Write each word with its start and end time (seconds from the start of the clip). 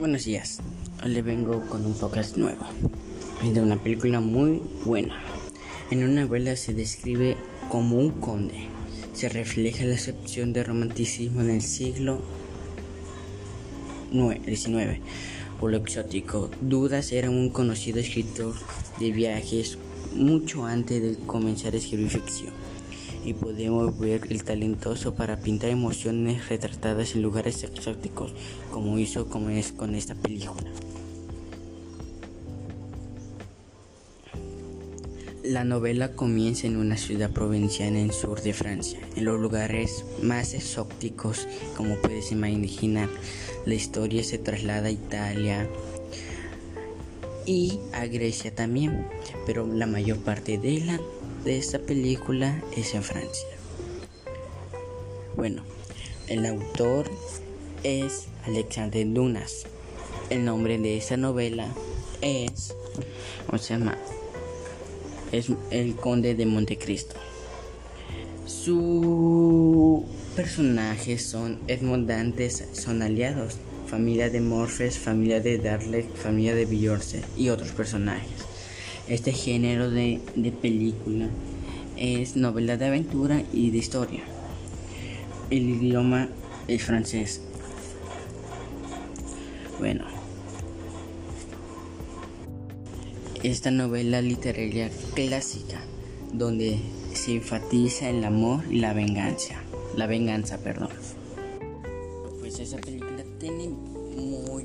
Buenos 0.00 0.24
días, 0.24 0.60
hoy 1.04 1.10
le 1.10 1.20
vengo 1.20 1.60
con 1.68 1.84
un 1.84 1.92
podcast 1.92 2.38
nuevo, 2.38 2.64
de 3.44 3.60
una 3.60 3.76
película 3.76 4.20
muy 4.20 4.62
buena. 4.86 5.22
En 5.90 6.02
una 6.02 6.22
novela 6.22 6.56
se 6.56 6.72
describe 6.72 7.36
como 7.68 7.98
un 7.98 8.12
conde, 8.12 8.68
se 9.12 9.28
refleja 9.28 9.84
la 9.84 9.96
excepción 9.96 10.54
de 10.54 10.64
romanticismo 10.64 11.42
en 11.42 11.50
el 11.50 11.60
siglo 11.60 12.22
XIX. 14.10 15.00
Por 15.60 15.72
lo 15.72 15.76
exótico, 15.76 16.50
Dudas 16.62 17.12
era 17.12 17.28
un 17.28 17.50
conocido 17.50 18.00
escritor 18.00 18.54
de 18.98 19.10
viajes 19.10 19.76
mucho 20.14 20.64
antes 20.64 21.02
de 21.02 21.26
comenzar 21.26 21.74
a 21.74 21.76
escribir 21.76 22.08
ficción 22.08 22.54
y 23.24 23.34
podemos 23.34 23.98
ver 23.98 24.22
el 24.30 24.44
talentoso 24.44 25.14
para 25.14 25.38
pintar 25.38 25.70
emociones 25.70 26.48
retratadas 26.48 27.14
en 27.14 27.22
lugares 27.22 27.62
exóticos, 27.62 28.32
como 28.70 28.98
hizo 28.98 29.28
es 29.50 29.72
con 29.72 29.94
esta 29.94 30.14
película. 30.14 30.70
La 35.42 35.64
novela 35.64 36.12
comienza 36.12 36.66
en 36.66 36.76
una 36.76 36.96
ciudad 36.96 37.30
provinciana 37.32 37.98
en 37.98 38.12
sur 38.12 38.40
de 38.40 38.52
Francia, 38.52 39.00
en 39.16 39.24
los 39.24 39.40
lugares 39.40 40.04
más 40.22 40.54
exóticos 40.54 41.48
como 41.76 41.96
puedes 41.96 42.30
imaginar. 42.30 43.08
La 43.66 43.74
historia 43.74 44.22
se 44.22 44.38
traslada 44.38 44.88
a 44.88 44.92
Italia 44.92 45.68
y 47.46 47.80
a 47.92 48.06
Grecia 48.06 48.54
también, 48.54 49.06
pero 49.44 49.66
la 49.66 49.86
mayor 49.86 50.18
parte 50.18 50.56
de 50.56 50.80
la 50.80 51.00
de 51.44 51.56
esta 51.56 51.78
película 51.78 52.62
es 52.76 52.94
en 52.94 53.02
Francia. 53.02 53.48
Bueno, 55.36 55.62
el 56.28 56.44
autor 56.44 57.10
es 57.82 58.26
Alexandre 58.44 59.04
Dunas. 59.04 59.64
El 60.28 60.44
nombre 60.44 60.78
de 60.78 60.96
esta 60.96 61.16
novela 61.16 61.68
es, 62.20 62.74
¿cómo 63.46 63.58
se 63.58 63.74
llama? 63.74 63.96
Es 65.32 65.50
El 65.70 65.96
Conde 65.96 66.34
de 66.34 66.46
Montecristo. 66.46 67.16
Sus 68.46 70.04
personajes 70.36 71.24
son 71.24 71.58
Edmondantes, 71.68 72.64
son 72.72 73.02
aliados, 73.02 73.56
familia 73.86 74.28
de 74.28 74.40
Morpheus, 74.40 74.98
familia 74.98 75.40
de 75.40 75.58
Darley, 75.58 76.02
familia 76.02 76.54
de 76.54 76.66
Beyoncé 76.66 77.22
y 77.36 77.48
otros 77.48 77.70
personajes. 77.70 78.49
Este 79.10 79.32
género 79.32 79.90
de, 79.90 80.20
película 80.62 81.28
es 81.96 82.36
novela 82.36 82.76
de 82.76 82.86
aventura 82.86 83.42
y 83.52 83.70
de 83.70 83.78
historia. 83.78 84.22
El 85.50 85.68
idioma 85.68 86.28
es 86.68 86.84
francés. 86.84 87.42
Bueno, 89.80 90.04
esta 93.42 93.72
novela 93.72 94.22
literaria 94.22 94.88
clásica 95.14 95.82
donde 96.32 96.78
se 97.12 97.34
enfatiza 97.34 98.10
el 98.10 98.22
amor 98.22 98.62
y 98.70 98.78
la 98.78 98.92
venganza. 98.92 99.60
La 99.96 100.06
venganza, 100.06 100.58
perdón. 100.58 100.90
Pues 102.38 102.60
esa 102.60 102.78
película 102.78 103.24
tiene 103.40 103.70
muy 103.70 104.62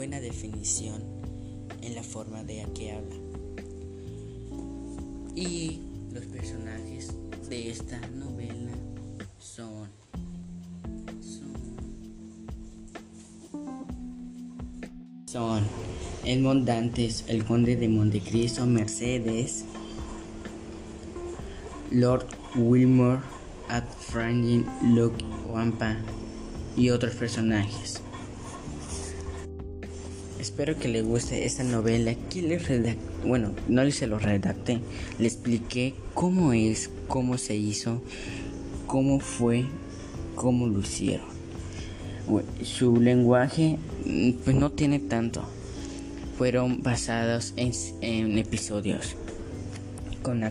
buena 0.00 0.18
definición 0.18 1.02
en 1.82 1.94
la 1.94 2.02
forma 2.02 2.42
de 2.42 2.66
que 2.74 2.92
habla. 2.92 3.16
Y 5.36 5.80
los 6.10 6.24
personajes 6.24 7.12
de 7.50 7.70
esta 7.70 8.00
novela 8.08 8.72
son 9.38 9.90
son 15.26 15.64
Edmond 16.24 16.66
Dantes, 16.66 17.26
el 17.28 17.44
conde 17.44 17.76
de 17.76 17.88
Montecristo, 17.88 18.64
Mercedes, 18.64 19.66
Lord 21.90 22.26
Wilmore, 22.56 23.20
Franklin, 24.08 24.64
Luke, 24.94 25.22
Wampa 25.46 25.98
y 26.74 26.88
otros 26.88 27.14
personajes. 27.16 28.00
Espero 30.40 30.78
que 30.78 30.88
le 30.88 31.02
guste 31.02 31.44
esta 31.44 31.64
novela. 31.64 32.12
Aquí 32.12 32.40
le 32.40 32.58
bueno, 33.26 33.50
no 33.68 33.90
se 33.90 34.06
lo 34.06 34.18
redacté, 34.18 34.80
le 35.18 35.26
expliqué 35.26 35.92
cómo 36.14 36.54
es, 36.54 36.88
cómo 37.08 37.36
se 37.36 37.56
hizo, 37.56 38.00
cómo 38.86 39.20
fue, 39.20 39.66
cómo 40.36 40.66
lo 40.66 40.80
hicieron. 40.80 41.26
Su 42.62 42.96
lenguaje 42.96 43.76
mm, 44.06 44.30
pues 44.42 44.56
no 44.56 44.72
tiene 44.72 44.98
tanto. 44.98 45.44
Fueron 46.38 46.82
basados 46.82 47.52
en, 47.56 48.38
episodios 48.38 49.16
con, 50.22 50.42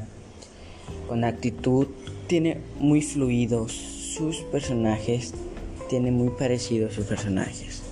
con 1.08 1.24
actitud 1.24 1.88
tiene 2.28 2.62
muy 2.80 3.02
fluidos 3.02 3.72
sus 3.72 4.38
personajes, 4.52 5.34
tiene 5.90 6.12
muy 6.12 6.30
parecidos 6.30 6.94
sus 6.94 7.06
personajes. 7.06 7.89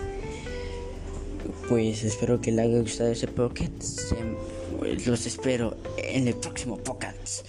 Pues 1.68 2.04
espero 2.06 2.40
que 2.40 2.52
les 2.52 2.66
haya 2.66 2.80
gustado 2.80 3.12
ese 3.12 3.28
podcast. 3.28 4.14
Los 5.06 5.26
espero 5.26 5.76
en 5.98 6.30
el 6.30 6.36
próximo 6.36 6.78
podcast. 6.78 7.46